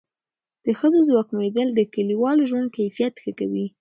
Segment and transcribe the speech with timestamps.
[0.65, 3.65] د ښځو ځواکمنېدل د کلیوال ژوند کیفیت ښه کوي.